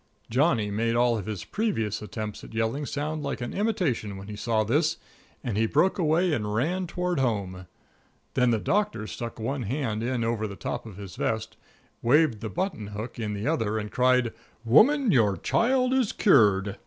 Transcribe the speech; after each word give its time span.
Johnny 0.31 0.71
made 0.71 0.95
all 0.95 1.17
his 1.19 1.43
previous 1.45 2.01
attempts 2.01 2.43
at 2.43 2.55
yelling 2.55 2.87
sound 2.87 3.21
like 3.21 3.39
an 3.39 3.53
imitation 3.53 4.17
when 4.17 4.27
he 4.29 4.35
saw 4.35 4.63
this, 4.63 4.97
and 5.43 5.55
he 5.57 5.67
broke 5.67 5.99
away 5.99 6.33
and 6.33 6.55
ran 6.55 6.87
toward 6.87 7.19
home. 7.19 7.67
Then 8.33 8.49
the 8.49 8.57
Doctor 8.57 9.05
stuck 9.05 9.39
one 9.39 9.61
hand 9.61 10.01
in 10.01 10.23
over 10.23 10.47
the 10.47 10.55
top 10.55 10.87
of 10.87 10.97
his 10.97 11.15
vest, 11.15 11.55
waved 12.01 12.41
the 12.41 12.49
button 12.49 12.87
hook 12.87 13.19
in 13.19 13.35
the 13.35 13.45
other, 13.47 13.77
and 13.77 13.91
cried: 13.91 14.33
"Woman, 14.65 15.11
your 15.11 15.37
child 15.37 15.93
is 15.93 16.13
cured! 16.13 16.77